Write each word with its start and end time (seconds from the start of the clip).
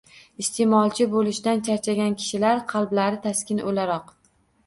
Iste’molchi 0.43 1.05
bo‘lishdan 1.11 1.59
charchagan 1.67 2.17
kishilar 2.21 2.63
qalblariga 2.73 3.23
taskin 3.29 3.63
o‘laroq 3.73 4.09